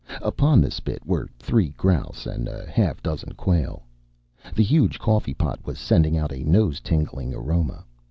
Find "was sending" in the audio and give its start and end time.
5.63-6.17